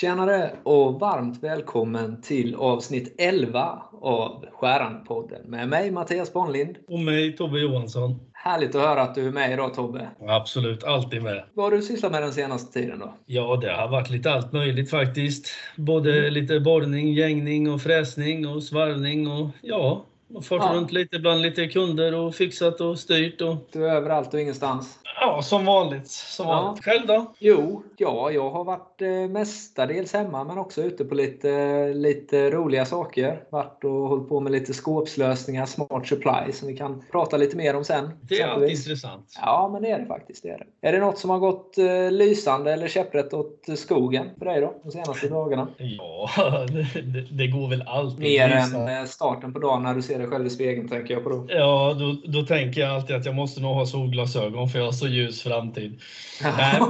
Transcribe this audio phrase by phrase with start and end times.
[0.00, 6.76] Tjenare och varmt välkommen till avsnitt 11 av Skärandpodden med mig Mattias Bonlind.
[6.88, 8.20] Och mig Tobbe Johansson.
[8.32, 10.08] Härligt att höra att du är med idag Tobbe.
[10.28, 11.44] Absolut, alltid med.
[11.54, 13.14] Vad har du sysslat med den senaste tiden då?
[13.26, 15.48] Ja, det har varit lite allt möjligt faktiskt.
[15.76, 20.72] Både lite borrning, gängning och fräsning och svarvning och ja, och fått ja.
[20.74, 23.40] runt lite bland lite kunder och fixat och styrt.
[23.40, 23.56] Och...
[23.72, 24.98] Du är överallt och ingenstans?
[25.20, 26.08] Ja, som vanligt.
[26.08, 26.62] Som ja.
[26.62, 26.84] vanligt.
[26.84, 27.34] Själv då?
[27.38, 32.84] Jo, ja, jag har varit eh, mestadels hemma men också ute på lite, lite roliga
[32.84, 33.42] saker.
[33.50, 37.76] Varit och hållit på med lite skåpslösningar, Smart Supply, som vi kan prata lite mer
[37.76, 38.10] om sen.
[38.20, 39.34] Det är alltid intressant.
[39.40, 40.42] Ja, men det är det faktiskt.
[40.42, 40.88] Det är, det.
[40.88, 44.74] är det något som har gått eh, lysande eller käpprätt åt skogen för dig då,
[44.82, 45.68] de senaste dagarna?
[45.78, 46.30] Ja,
[47.02, 48.20] det, det går väl alltid.
[48.20, 51.24] Mer än eh, starten på dagen när du ser dig själv i spegeln, tänker jag
[51.24, 51.46] på då.
[51.48, 54.92] Ja, då, då tänker jag alltid att jag måste nog ha solglasögon för jag har
[54.92, 56.00] så ljus framtid.
[56.42, 56.80] nej,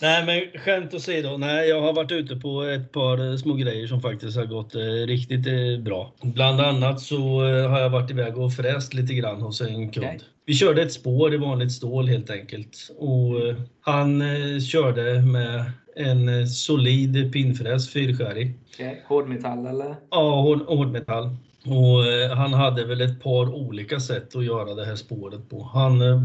[0.00, 1.36] nej, men skämt åsido.
[1.36, 4.80] Nej, jag har varit ute på ett par små grejer som faktiskt har gått eh,
[4.80, 6.14] riktigt eh, bra.
[6.22, 10.06] Bland annat så eh, har jag varit iväg och fräst lite grann hos en kund.
[10.06, 10.18] Okay.
[10.46, 12.90] Vi körde ett spår i vanligt stål helt enkelt.
[12.98, 15.64] Och eh, han eh, körde med
[15.96, 18.54] en solid pinnfräs, fyrskärrig.
[18.74, 18.96] Okay.
[19.06, 19.96] Hårdmetall eller?
[20.10, 21.36] Ja, hård, hårdmetall.
[21.66, 25.62] Och eh, han hade väl ett par olika sätt att göra det här spåret på.
[25.62, 26.22] Han, eh,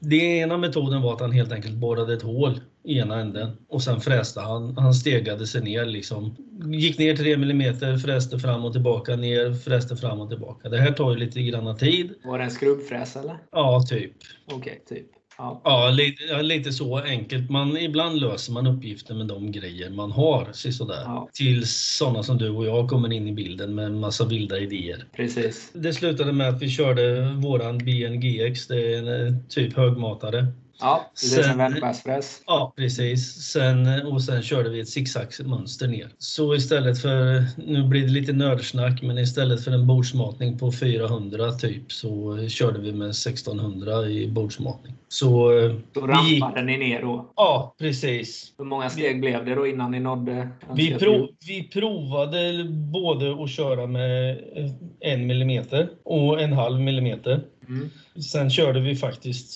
[0.00, 3.82] den ena metoden var att han helt enkelt borrade ett hål i ena änden och
[3.82, 4.76] sen fräste han.
[4.76, 6.36] Han stegade sig ner liksom.
[6.64, 10.68] Gick ner 3 mm, fräste fram och tillbaka, ner, fräste fram och tillbaka.
[10.68, 12.14] Det här tar ju lite grann tid.
[12.24, 13.38] Var det en skrubbfräs eller?
[13.52, 14.12] Ja, typ.
[14.46, 15.06] Okej, okay, typ.
[15.42, 17.50] Ja, ja lite, lite, så enkelt.
[17.50, 20.48] Man, ibland löser man uppgifter med de grejer man har.
[20.52, 21.02] Sådär.
[21.04, 21.28] Ja.
[21.32, 25.04] Tills sådana som du och jag kommer in i bilden med en massa vilda idéer.
[25.16, 25.70] Precis.
[25.74, 30.46] Det slutade med att vi körde våran BNGX, det är en eh, typ högmatare.
[30.80, 32.42] Ja, det är som vändbärspress.
[32.46, 33.32] Ja, precis.
[33.32, 36.08] Sen, och sen körde vi ett zigzag-mönster ner.
[36.18, 41.52] Så istället för, nu blir det lite nördsnack, men istället för en bordsmatning på 400
[41.52, 44.94] typ så körde vi med 1600 i bordsmatning.
[45.08, 45.26] Så,
[45.94, 46.66] så rampade gick...
[46.66, 47.32] ni ner då?
[47.36, 48.52] Ja, precis.
[48.58, 49.20] Hur många steg vi...
[49.20, 50.48] blev det då innan ni nådde?
[50.74, 51.28] Vi, prov...
[51.46, 54.40] vi provade både att köra med
[55.00, 57.40] en millimeter och en halv millimeter.
[57.72, 57.90] Mm.
[58.22, 59.52] Sen körde vi faktiskt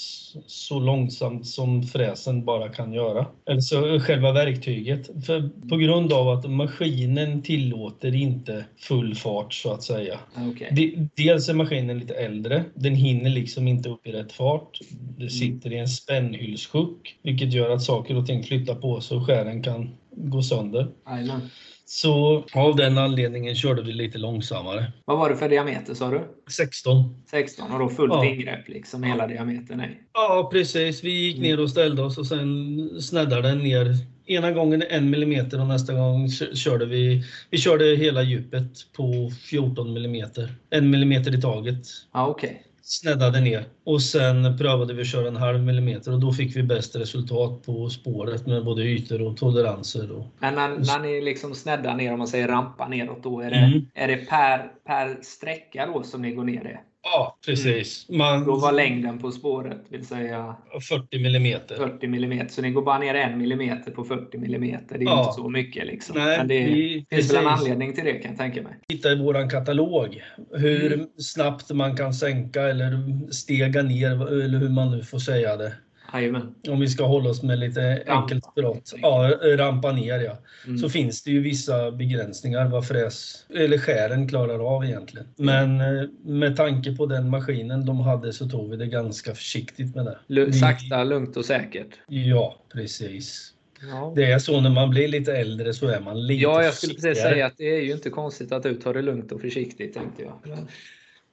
[0.46, 3.26] så långsamt som fräsen bara kan göra.
[3.50, 5.26] Alltså själva verktyget.
[5.26, 10.18] För på grund av att maskinen tillåter inte full fart så att säga.
[10.52, 11.08] Okay.
[11.16, 12.64] dels är maskinen lite äldre.
[12.74, 14.78] Den hinner liksom inte upp i rätt fart.
[15.18, 19.26] Det sitter i en spännhyllssjuck vilket gör att saker och ting flyttar på sig och
[19.26, 20.88] skären kan gå sönder.
[21.04, 21.40] Amen.
[21.88, 24.92] Så av den anledningen körde vi lite långsammare.
[25.04, 26.20] Vad var det för diameter sa du?
[26.50, 27.22] 16.
[27.30, 28.24] 16 och då fullt ja.
[28.24, 29.98] ingrepp liksom hela diametern är?
[30.14, 31.04] Ja precis.
[31.04, 33.94] Vi gick ner och ställde oss och sen sneddade den ner.
[34.26, 39.92] Ena gången en millimeter och nästa gång körde vi, vi körde hela djupet på 14
[39.92, 40.54] millimeter.
[40.70, 41.86] En millimeter i taget.
[42.12, 42.50] Ja, okay
[42.88, 46.62] sneddade ner och sen prövade vi att köra en halv millimeter och då fick vi
[46.62, 50.12] bäst resultat på spåret med både ytor och toleranser.
[50.12, 50.26] Och...
[50.38, 53.56] Men när, när ni liksom sneddar ner, om man säger rampa neråt, då är det,
[53.56, 53.86] mm.
[53.94, 56.80] är det per, per sträcka då som ni går ner det?
[57.12, 58.08] Ja, precis.
[58.08, 58.18] Mm.
[58.18, 58.44] Man...
[58.44, 60.56] Då var längden på spåret, vill säga
[60.88, 61.76] 40 millimeter.
[61.76, 62.48] 40 millimeter.
[62.48, 64.98] Så ni går bara ner en millimeter på 40 millimeter.
[64.98, 65.20] Det är ja.
[65.20, 65.86] inte så mycket.
[65.86, 66.16] Liksom.
[66.18, 68.78] Nej, Men det vi, finns väl en anledning till det kan jag tänka mig.
[68.88, 70.22] Titta i vår katalog
[70.52, 71.06] hur mm.
[71.18, 73.00] snabbt man kan sänka eller
[73.32, 75.72] stega ner, eller hur man nu får säga det.
[76.12, 76.54] Amen.
[76.68, 78.82] Om vi ska hålla oss med lite enkelt språk.
[79.02, 80.38] Ja, rampa ner ja.
[80.66, 80.78] Mm.
[80.78, 85.26] Så finns det ju vissa begränsningar vad fräs, eller skären klarar av egentligen.
[85.36, 86.10] Men mm.
[86.22, 90.42] med tanke på den maskinen de hade så tog vi det ganska försiktigt med det.
[90.42, 91.98] L sakta, lugnt och säkert.
[92.06, 93.52] Ja, precis.
[93.80, 94.12] Ja.
[94.16, 96.94] Det är så när man blir lite äldre så är man lite Ja, jag skulle
[96.94, 99.94] precis säga att det är ju inte konstigt att du tar det lugnt och försiktigt
[99.94, 100.66] tänkte jag.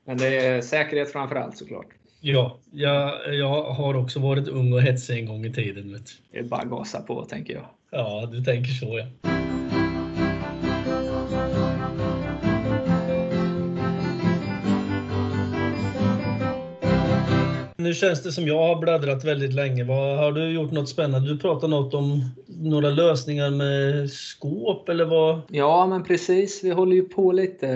[0.05, 1.87] Men det är säkerhet framför allt såklart.
[2.25, 5.93] Ja, jag, jag har också varit ung och hetsig en gång i tiden.
[5.93, 6.11] Vet.
[6.31, 7.65] Det är bara att gasa på, tänker jag.
[7.91, 9.05] Ja, du tänker så ja.
[17.77, 19.83] Nu känns det som jag har bläddrat väldigt länge.
[19.83, 21.29] Vad, har du gjort något spännande?
[21.29, 22.29] Du pratade något om
[22.63, 25.41] några lösningar med skåp eller vad?
[25.49, 26.63] Ja, men precis.
[26.63, 27.67] Vi håller ju på lite.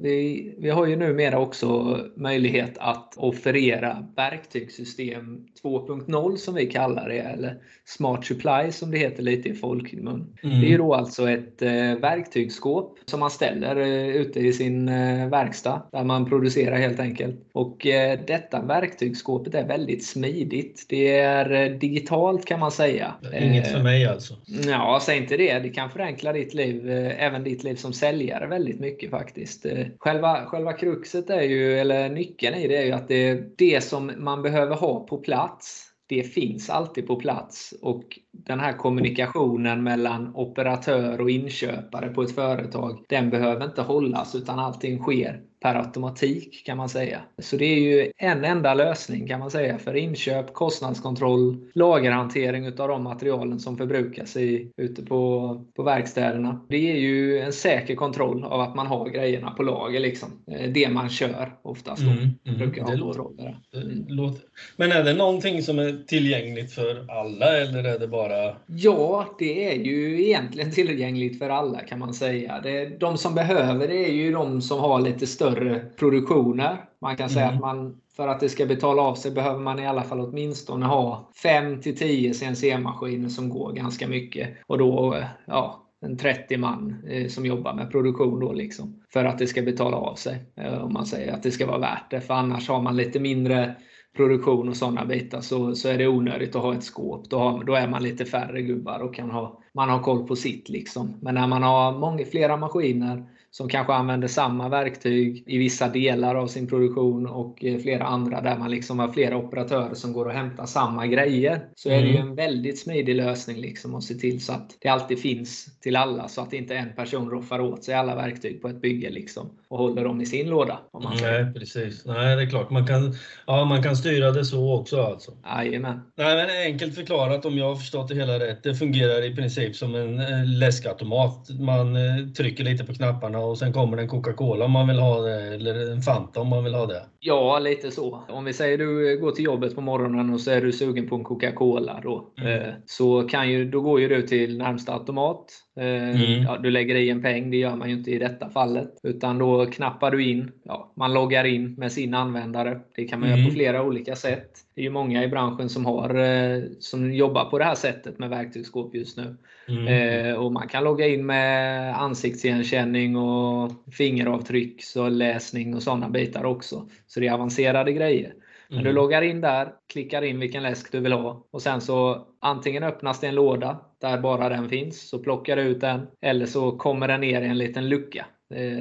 [0.00, 7.18] Vi, vi har ju numera också möjlighet att offerera verktygssystem 2.0 som vi kallar det,
[7.18, 10.36] eller Smart Supply som det heter lite i folkmun.
[10.42, 10.60] Mm.
[10.60, 14.88] Det är ju då alltså ett eh, verktygsskåp som man ställer eh, ute i sin
[14.88, 17.48] eh, verkstad där man producerar helt enkelt.
[17.52, 17.86] Och
[18.26, 20.86] detta verktygsskåpet är väldigt smidigt.
[20.88, 23.14] Det är digitalt kan man säga.
[23.40, 24.31] Inget för mig alltså?
[24.32, 24.70] Också.
[24.70, 25.58] Ja, säg inte det.
[25.58, 29.66] Det kan förenkla ditt liv, eh, även ditt liv som säljare väldigt mycket faktiskt.
[29.66, 33.84] Eh, själva, själva kruxet är ju, eller nyckeln i det är ju att det det
[33.84, 39.82] som man behöver ha på plats det finns alltid på plats och den här kommunikationen
[39.82, 45.74] mellan operatör och inköpare på ett företag, den behöver inte hållas utan allting sker per
[45.74, 47.20] automatik kan man säga.
[47.38, 52.88] Så det är ju en enda lösning kan man säga för inköp, kostnadskontroll, lagerhantering utav
[52.88, 56.66] de materialen som förbrukas i, ute på, på verkstäderna.
[56.68, 60.00] Det är ju en säker kontroll av att man har grejerna på lager.
[60.00, 60.28] Liksom.
[60.50, 62.02] Eh, det man kör oftast.
[62.02, 64.04] Mm, mm, brukar det låter, mm.
[64.08, 64.42] låter.
[64.76, 68.21] Men är det någonting som är tillgängligt för alla eller är det bara?
[68.66, 72.60] Ja, det är ju egentligen tillgängligt för alla kan man säga.
[72.60, 76.84] Det, de som behöver det är ju de som har lite större produktioner.
[77.00, 77.54] Man kan säga mm.
[77.54, 80.86] att man för att det ska betala av sig behöver man i alla fall åtminstone
[80.86, 84.48] ha 5 10 CNC-maskiner som går ganska mycket.
[84.66, 85.16] Och då
[85.46, 89.02] ja, en 30 man eh, som jobbar med produktion då liksom.
[89.12, 90.44] För att det ska betala av sig.
[90.56, 92.20] Eh, om man säger att det ska vara värt det.
[92.20, 93.74] För annars har man lite mindre
[94.16, 97.30] produktion och sådana bitar så, så är det onödigt att ha ett skåp.
[97.30, 100.36] Då, har, då är man lite färre gubbar och kan ha, man har koll på
[100.36, 100.68] sitt.
[100.68, 101.14] Liksom.
[101.20, 106.34] Men när man har många, flera maskiner som kanske använder samma verktyg i vissa delar
[106.34, 110.26] av sin produktion och eh, flera andra där man liksom har flera operatörer som går
[110.26, 111.60] och hämtar samma grejer.
[111.74, 112.00] Så mm.
[112.00, 112.28] är det ju mm.
[112.28, 116.28] en väldigt smidig lösning liksom att se till så att det alltid finns till alla
[116.28, 119.78] så att inte en person roffar åt sig alla verktyg på ett bygge liksom och
[119.78, 120.78] håller dem i sin låda.
[120.90, 122.06] Om man Nej, precis.
[122.06, 122.70] Nej, det är klart.
[122.70, 123.14] Man kan,
[123.46, 125.32] ja, man kan styra det så också alltså.
[125.44, 126.00] Jajamän.
[126.16, 128.62] Nej, men enkelt förklarat om jag har förstått det hela rätt.
[128.62, 130.18] Det fungerar i princip som en
[130.58, 131.48] läskautomat.
[131.60, 134.98] Man eh, trycker lite på knapparna och sen kommer det en Coca-Cola om man vill
[134.98, 137.02] ha det, eller en Fanta om man vill ha det.
[137.20, 138.24] Ja, lite så.
[138.28, 141.14] Om vi säger du går till jobbet på morgonen och så är du sugen på
[141.14, 142.00] en Coca-Cola.
[142.02, 142.52] Då, mm.
[142.52, 145.46] Eh, så kan ju, då går ju du till närmsta automat.
[145.76, 146.42] Eh, mm.
[146.42, 149.00] Ja, du lägger i en peng, det gör man ju inte i detta fallet.
[149.02, 150.50] Utan då knappar du in.
[150.62, 152.80] Ja, man loggar in med sin användare.
[152.94, 153.40] Det kan man mm.
[153.40, 154.50] göra på flera olika sätt.
[154.74, 158.18] Det är ju många i branschen som, har, eh, som jobbar på det här sättet
[158.18, 159.36] med verktygsskåp just nu.
[159.68, 159.86] Mm.
[159.88, 166.44] Eh, och Man kan logga in med ansiktsigenkänning och fingeravtryck och läsning och sådana bitar
[166.44, 166.88] också.
[167.06, 168.34] Så det är avancerade grejer.
[168.72, 168.84] Men mm.
[168.84, 172.82] du loggar in där, klickar in vilken läsk du vill ha och sen så antingen
[172.82, 176.06] öppnas det en låda där bara den finns, så plockar du ut den.
[176.20, 178.26] Eller så kommer den ner i en liten lucka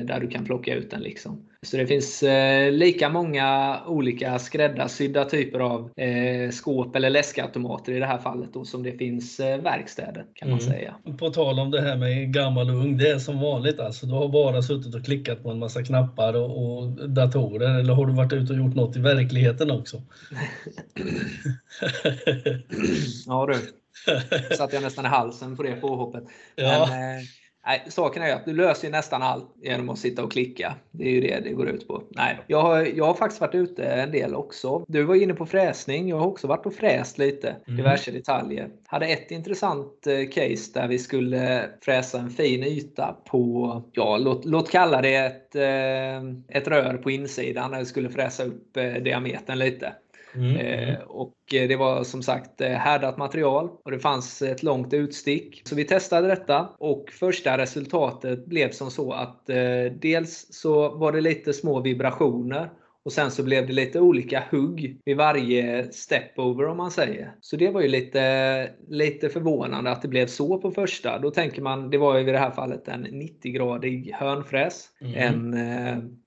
[0.03, 1.01] där du kan plocka ut den.
[1.01, 1.47] Liksom.
[1.65, 7.99] Så det finns eh, lika många olika skräddarsydda typer av eh, skåp eller läskautomater i
[7.99, 10.71] det här fallet då, som det finns eh, verkstäder kan man mm.
[10.71, 10.95] säga.
[11.17, 14.05] På tal om det här med gammal och ung, det är som vanligt alltså.
[14.05, 18.05] Du har bara suttit och klickat på en massa knappar och, och datorer eller har
[18.05, 19.97] du varit ute och gjort något i verkligheten också?
[23.25, 23.53] ja du,
[24.55, 26.23] satt jag nästan i halsen på det påhoppet.
[26.55, 26.87] Ja.
[26.89, 27.23] Men, eh,
[27.65, 30.75] Nej, saken är att du löser nästan allt genom att sitta och klicka.
[30.91, 32.03] Det är ju det det går ut på.
[32.09, 34.85] Nej, jag har, jag har faktiskt varit ute en del också.
[34.87, 36.09] Du var inne på fräsning.
[36.09, 37.55] Jag har också varit och fräst lite.
[37.67, 37.77] Mm.
[37.77, 38.69] Diverse detaljer.
[38.85, 44.45] Hade ett intressant eh, case där vi skulle fräsa en fin yta på, ja låt,
[44.45, 47.71] låt kalla det ett, eh, ett rör på insidan.
[47.71, 49.93] Där vi skulle fräsa upp eh, diametern lite.
[50.35, 50.89] Mm, mm.
[50.89, 55.61] Eh, och det var som sagt eh, härdat material och det fanns ett långt utstick.
[55.65, 61.11] Så vi testade detta och första resultatet blev som så att eh, dels så var
[61.11, 62.69] det lite små vibrationer
[63.03, 67.35] och sen så blev det lite olika hugg vid varje stepover om man säger.
[67.41, 71.19] Så det var ju lite, lite förvånande att det blev så på första.
[71.19, 74.89] Då tänker man, det var ju i det här fallet en 90-gradig hörnfräs.
[75.01, 75.15] Mm.
[75.15, 75.53] En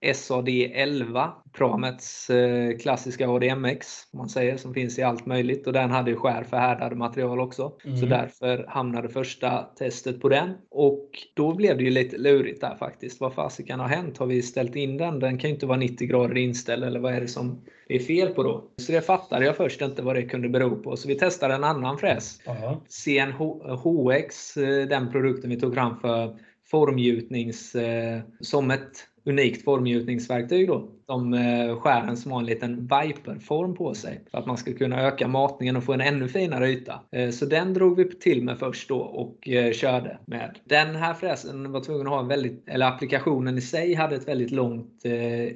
[0.00, 5.66] eh, SAD 11 Pramets eh, klassiska ADMX, man säger, som finns i allt möjligt.
[5.66, 7.72] Och den hade ju skär för härdade material också.
[7.84, 7.96] Mm.
[7.96, 10.54] Så därför hamnade första testet på den.
[10.70, 13.20] Och då blev det ju lite lurigt där faktiskt.
[13.20, 14.18] Vad fasiken har hänt?
[14.18, 15.18] Har vi ställt in den?
[15.18, 18.28] Den kan ju inte vara 90 grader inställd, eller vad är det som är fel
[18.28, 18.64] på då?
[18.76, 20.96] Så det fattade jag först inte vad det kunde bero på.
[20.96, 22.40] Så vi testade en annan fräs.
[22.48, 26.38] Uh CNHX, eh, den produkten vi tog fram för
[26.70, 30.68] formgjutnings, eh, som ett unikt formgjutningsverktyg.
[30.68, 30.88] Då.
[31.06, 35.00] De eh, skären som har en liten viperform på sig för att man ska kunna
[35.00, 37.00] öka matningen och få en ännu finare yta.
[37.12, 40.58] Eh, så den drog vi till med först då och eh, körde med.
[40.64, 44.28] Den här fräsen var tvungen att ha en väldigt, eller applikationen i sig hade ett
[44.28, 45.00] väldigt långt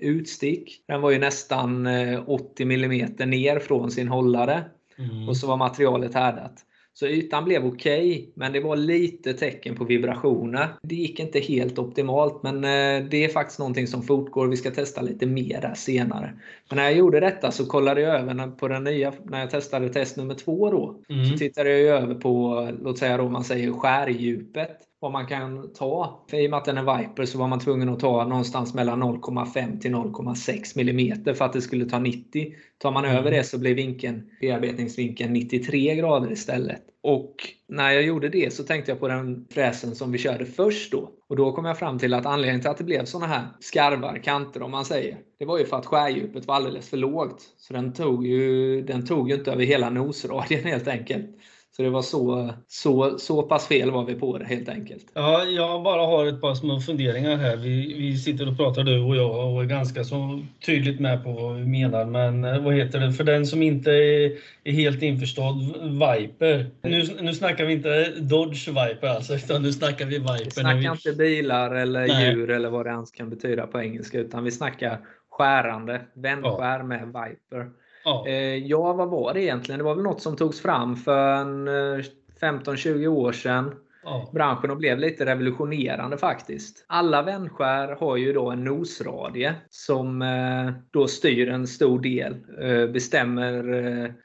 [0.00, 0.84] utstick.
[0.86, 1.86] Den var ju nästan
[2.26, 4.64] 80 mm ner från sin hållare.
[4.98, 5.28] Mm.
[5.28, 6.64] Och så var materialet härdat.
[6.98, 10.68] Så ytan blev okej, okay, men det var lite tecken på vibrationer.
[10.82, 14.48] Det gick inte helt optimalt, men eh, det är faktiskt någonting som fortgår.
[14.48, 16.32] Vi ska testa lite mer där senare.
[16.68, 19.88] Men när jag gjorde detta så kollade jag över på den nya, när jag testade
[19.88, 21.24] test nummer två då, mm.
[21.24, 26.24] så tittade jag över på, låt säga då man säger skärdjupet vad man kan ta.
[26.30, 28.74] För I och med att den är Viper så var man tvungen att ta någonstans
[28.74, 32.54] mellan 0,5 till 0,6 mm för att det skulle ta 90.
[32.78, 36.82] Tar man över det så blir vinkeln, bearbetningsvinkeln 93 grader istället.
[37.02, 37.34] Och
[37.68, 41.10] när jag gjorde det så tänkte jag på den fräsen som vi körde först då.
[41.28, 44.20] Och då kom jag fram till att anledningen till att det blev såna här skarvar,
[44.24, 47.42] kanter om man säger, det var ju för att skärdjupet var alldeles för lågt.
[47.56, 51.26] Så den tog ju, den tog ju inte över hela nosradien helt enkelt.
[51.78, 55.06] Så det var så, så, så pass fel var vi på det helt enkelt.
[55.14, 57.56] Ja, jag bara har ett par små funderingar här.
[57.56, 61.32] Vi, vi sitter och pratar du och jag och är ganska så tydligt med på
[61.32, 62.04] vad vi menar.
[62.04, 64.32] Men eh, vad heter det, för den som inte är,
[64.64, 66.70] är helt införstådd, Viper.
[66.82, 70.44] Nu, nu snackar vi inte Dodge Viper alltså, utan nu snackar vi Viper.
[70.44, 70.86] Vi snackar vi...
[70.86, 72.30] inte bilar eller Nej.
[72.30, 76.84] djur eller vad det ens kan betyda på engelska, utan vi snackar skärande, vändskär ja.
[76.84, 77.70] med Viper.
[78.04, 78.24] Ja.
[78.26, 79.78] Eh, ja, vad var det egentligen?
[79.78, 81.44] Det var väl något som togs fram för
[82.40, 83.74] 15-20 eh, år sedan.
[84.04, 84.30] Ja.
[84.32, 86.84] Branschen och blev lite revolutionerande faktiskt.
[86.86, 92.36] Alla vändskär har ju då en nosradie som eh, då styr en stor del.
[92.92, 93.62] Bestämmer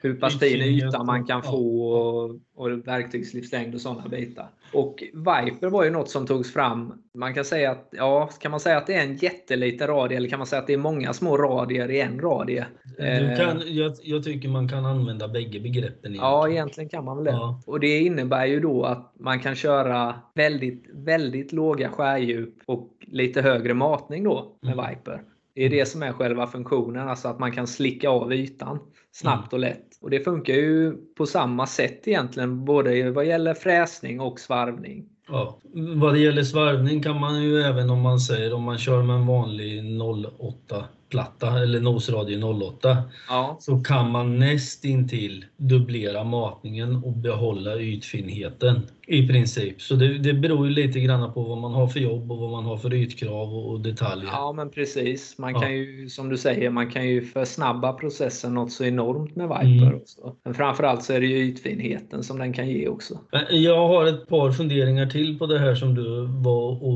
[0.00, 4.48] hur pass fin yta man kan få och, och verktygslivslängd och sådana bitar.
[4.74, 6.92] Och Viper var ju något som togs fram.
[7.14, 10.28] Man kan säga att, ja, kan man säga att det är en jätteliten radie eller
[10.28, 12.66] kan man säga att det är många små radier i en radie?
[12.98, 16.10] Du kan, jag, jag tycker man kan använda bägge begreppen.
[16.10, 16.30] Egentligen.
[16.30, 17.30] Ja, egentligen kan man väl det.
[17.30, 17.60] Ja.
[17.66, 23.42] Och det innebär ju då att man kan köra väldigt, väldigt låga skärdjup och lite
[23.42, 24.86] högre matning då med mm.
[24.88, 25.22] Viper.
[25.54, 28.78] Det är det som är själva funktionen, alltså att man kan slicka av ytan
[29.14, 29.98] snabbt och lätt.
[30.00, 35.08] Och Det funkar ju på samma sätt egentligen, både vad gäller fräsning och svarvning.
[35.28, 35.58] Ja,
[35.96, 39.16] vad det gäller svarvning kan man ju även om man säger om man kör med
[39.16, 43.56] en vanlig 08 platta eller nosradie 08 ja.
[43.60, 49.82] så kan man nästintill dubblera matningen och behålla ytfinheten i princip.
[49.82, 52.50] Så det, det beror ju lite grann på vad man har för jobb och vad
[52.50, 54.28] man har för ytkrav och, och detaljer.
[54.32, 55.38] Ja men precis.
[55.38, 55.68] Man kan ja.
[55.68, 59.86] ju som du säger, man kan ju försnabba processen något så enormt med Viper.
[59.86, 59.94] Mm.
[59.94, 60.36] Också.
[60.44, 63.18] Men framförallt så är det ju ytfinheten som den kan ge också.
[63.50, 66.93] Jag har ett par funderingar till på det här som du var och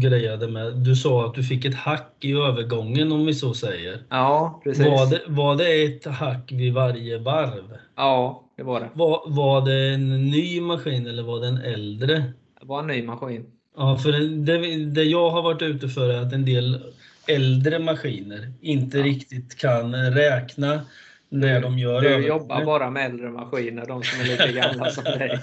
[0.00, 0.76] grejade med.
[0.76, 4.02] Du sa att du fick ett hack i övergången om vi så säger.
[4.08, 4.86] Ja, precis.
[4.86, 7.76] Var det, var det ett hack vid varje varv?
[7.96, 8.90] Ja, det var det.
[8.94, 12.24] Var, var det en ny maskin eller var det en äldre?
[12.60, 13.46] Det var en ny maskin.
[13.76, 14.12] Ja, för
[14.46, 16.80] det, det jag har varit ute för är att en del
[17.26, 19.04] äldre maskiner inte ja.
[19.04, 20.80] riktigt kan räkna
[21.30, 25.04] när de gör Du jobbar bara med äldre maskiner, de som är lika gamla som
[25.04, 25.40] dig.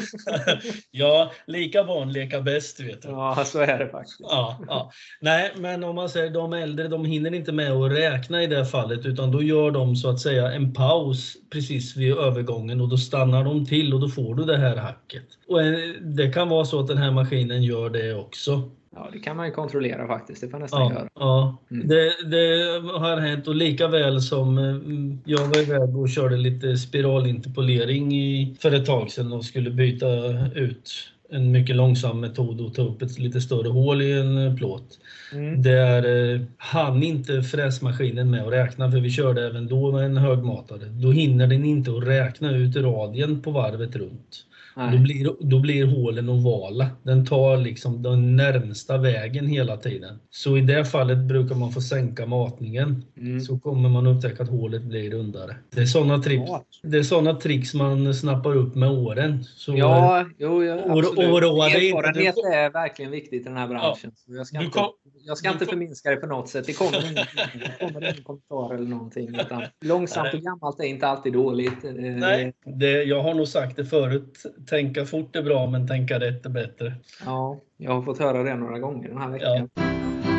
[0.90, 3.08] ja, lika barn leka bäst vet du.
[3.08, 4.20] Ja, så är det faktiskt.
[4.20, 4.90] Ja, ja.
[5.20, 8.66] Nej, men om man säger de äldre, de hinner inte med att räkna i det
[8.66, 12.96] fallet utan då gör de så att säga en paus precis vid övergången och då
[12.96, 15.26] stannar de till och då får du det här hacket.
[15.48, 18.70] Och eh, det kan vara så att den här maskinen gör det också.
[18.96, 20.40] Ja, det kan man ju kontrollera faktiskt.
[20.40, 21.08] Det får nästan ja, göra.
[21.14, 21.88] Ja, mm.
[21.88, 26.76] det, det, har hänt och lika väl som mm, jag var iväg och körde lite
[26.76, 30.06] spiralinterpolering i, för ett tag sedan och skulle byta
[30.54, 34.98] ut en mycket långsam metod och ta upp ett lite större hål i en plåt.
[35.32, 35.62] Mm.
[35.62, 40.16] Där eh, hann inte fräsmaskinen med att räkna, för vi körde även då med en
[40.16, 40.84] högmatare.
[40.84, 44.46] Då hinner den inte att räkna ut radien på varvet runt.
[44.76, 46.86] Då blir, då blir hålen ovala.
[47.02, 50.18] Den tar liksom den närmsta vägen hela tiden.
[50.30, 53.04] Så i det fallet brukar man få sänka matningen.
[53.16, 53.40] Mm.
[53.40, 55.56] Så kommer man upptäcka att hålet blir rundare.
[55.74, 56.50] Det är sådana tricks,
[56.82, 59.44] det är såna tricks man snappar upp med åren.
[59.44, 60.76] Så, ja, jo, ja,
[61.22, 61.44] absolut.
[61.44, 62.48] Oroa Erfarenhet inte.
[62.48, 64.12] är verkligen viktigt i den här branschen.
[64.26, 64.34] Ja.
[64.36, 64.80] jag ska, inte,
[65.24, 66.66] jag ska inte förminska det på något sätt.
[66.66, 69.28] Det kommer ingen, det kommer ingen kommentar eller någonting.
[69.40, 71.78] Utan långsamt och gammalt är inte alltid dåligt.
[71.82, 76.46] Nej, det, jag har nog sagt det förut tänka fort är bra, men tänka rätt
[76.46, 76.94] är bättre.
[77.24, 79.70] Ja, jag har fått höra det några gånger den här veckan.
[79.74, 80.35] Ja.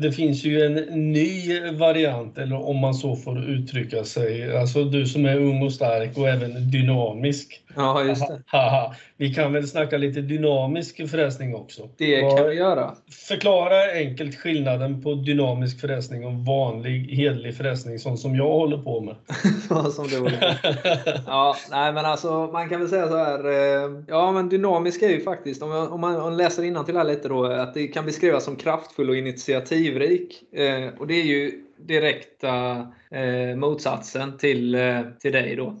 [0.00, 0.74] Det finns ju en
[1.12, 4.56] ny variant, eller om man så får uttrycka sig.
[4.56, 7.60] Alltså du som är ung och stark och även dynamisk.
[7.78, 8.42] Ja, just det.
[9.16, 11.88] vi kan väl snacka lite dynamisk fräsning också.
[11.96, 12.94] Det kan vi göra.
[13.28, 19.00] Förklara enkelt skillnaden på dynamisk fräsning och vanlig hedlig fräsning, sånt som jag håller på
[19.00, 19.16] med.
[19.92, 21.20] som du håller på med.
[21.26, 23.44] Ja, nej men alltså man kan väl säga så här.
[23.44, 27.28] Eh, ja, men dynamisk är ju faktiskt, om, jag, om man läser till här lite
[27.28, 30.42] då, att det kan beskrivas som kraftfull och initiativrik.
[30.52, 35.76] Eh, och det är ju direkta eh, motsatsen till, eh, till dig då.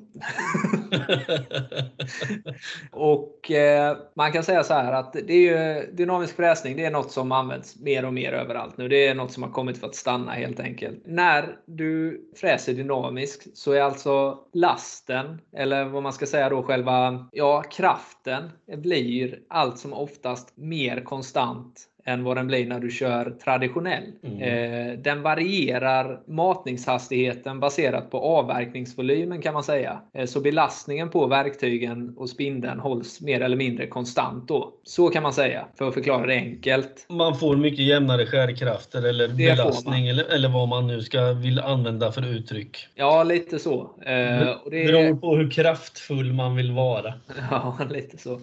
[2.90, 6.90] och eh, Man kan säga så här att det är ju, dynamisk fräsning det är
[6.90, 8.88] något som används mer och mer överallt nu.
[8.88, 11.02] Det är något som har kommit för att stanna helt enkelt.
[11.04, 17.28] När du fräser dynamiskt så är alltså lasten, eller vad man ska säga då, själva
[17.32, 23.34] ja, kraften blir allt som oftast mer konstant än vad den blir när du kör
[23.44, 24.04] traditionell.
[24.24, 24.42] Mm.
[24.42, 30.00] Eh, den varierar matningshastigheten baserat på avverkningsvolymen kan man säga.
[30.14, 34.72] Eh, så belastningen på verktygen och spindeln hålls mer eller mindre konstant då.
[34.84, 37.06] Så kan man säga, för att förklara det enkelt.
[37.08, 41.58] Man får mycket jämnare skärkrafter eller det belastning eller, eller vad man nu ska vill
[41.58, 42.76] använda för uttryck.
[42.94, 43.90] Ja, lite så.
[44.06, 47.14] Eh, och det beror på hur kraftfull man vill vara.
[47.50, 48.40] Ja, lite så.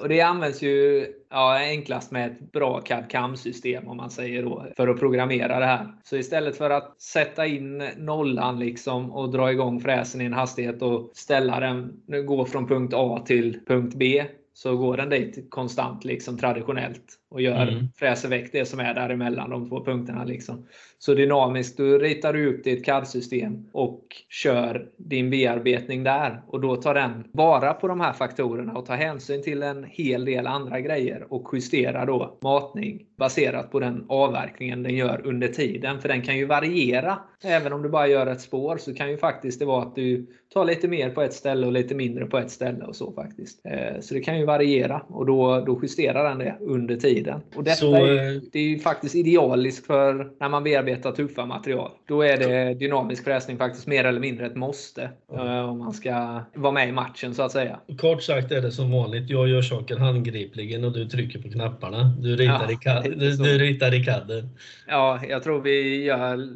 [0.00, 4.88] Och det används ju ja, enklast med ett bra CAD-CAM-system om man säger då, för
[4.88, 5.94] att programmera det här.
[6.04, 10.82] Så istället för att sätta in nollan liksom och dra igång fräsen i en hastighet
[10.82, 16.04] och ställa den, gå från punkt A till punkt B, så går den dit konstant
[16.04, 17.88] liksom traditionellt och gör, mm.
[17.96, 20.24] fräser väck det som är däremellan de två punkterna.
[20.24, 20.66] Liksom.
[20.98, 26.42] Så dynamiskt, då ritar du upp ditt CAD-system och kör din bearbetning där.
[26.46, 30.24] Och då tar den vara på de här faktorerna och tar hänsyn till en hel
[30.24, 36.00] del andra grejer och justerar då matning baserat på den avverkningen den gör under tiden.
[36.00, 37.18] För den kan ju variera.
[37.44, 40.26] Även om du bara gör ett spår så kan ju faktiskt det vara att du
[40.52, 43.66] tar lite mer på ett ställe och lite mindre på ett ställe och så faktiskt.
[43.66, 47.40] Eh, så det kan ju variera och då, då justerar den det under tiden tiden.
[47.54, 51.46] Och detta så, är, eh, det är ju faktiskt idealiskt för när man bearbetar tuffa
[51.46, 51.90] material.
[52.08, 55.10] Då är det dynamisk fräsning faktiskt mer eller mindre ett måste.
[55.32, 55.64] Mm.
[55.64, 57.80] Om man ska vara med i matchen så att säga.
[57.98, 59.30] Kort sagt är det som vanligt.
[59.30, 62.16] Jag gör saker handgripligen och du trycker på knapparna.
[62.18, 64.48] Du ritar, ja, i, CAD, du, du ritar i CAD.
[64.88, 66.48] Ja, jag tror vi gör,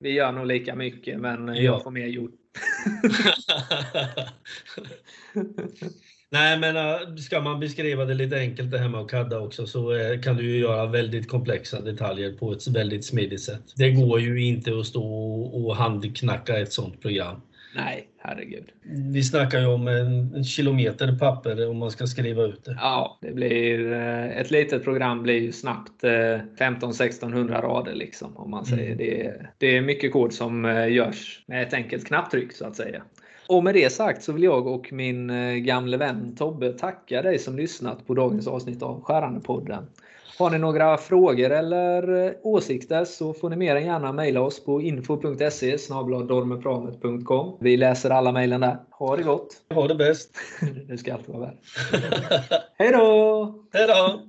[0.00, 1.54] vi gör nog lika mycket men ja.
[1.54, 2.34] jag får mer gjort.
[6.30, 9.66] Nej, men uh, ska man beskriva det lite enkelt det här med att kadda också
[9.66, 13.62] så uh, kan du ju göra väldigt komplexa detaljer på ett väldigt smidigt sätt.
[13.76, 15.04] Det går ju inte att stå
[15.42, 17.40] och handknacka ett sånt program.
[17.76, 18.64] Nej, herregud.
[19.12, 22.76] Vi snackar ju om en kilometer papper om man ska skriva ut det.
[22.80, 26.02] Ja, det blir, eh, ett litet program blir ju snabbt
[26.58, 28.92] 15-1600 rader liksom, om man säger.
[28.92, 28.98] Mm.
[28.98, 33.02] Det, det är mycket kod som görs med ett enkelt knapptryck så att säga.
[33.48, 37.38] Och med det sagt så vill jag och min eh, gamle vän Tobbe tacka dig
[37.38, 39.86] som lyssnat på dagens avsnitt av Skärandepodden.
[40.38, 44.64] Har ni några frågor eller eh, åsikter så får ni mer än gärna mejla oss
[44.64, 45.76] på info.se
[46.28, 47.56] dormepramet.com.
[47.60, 48.78] Vi läser alla mejlen där.
[48.90, 49.48] Ha det gott!
[49.74, 50.36] Ha det bäst!
[50.88, 51.56] nu ska allt vara väl.
[52.78, 53.64] Hej då!
[53.72, 54.20] Hej då!